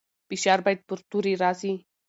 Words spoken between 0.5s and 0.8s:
باید